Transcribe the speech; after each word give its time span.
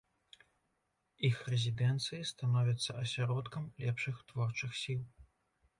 Іх 1.29 1.37
рэзідэнцыі 1.55 2.23
становяцца 2.31 2.91
асяродкам 3.03 3.63
лепшых 3.87 4.15
творчых 4.33 4.71
сіл. 4.87 5.03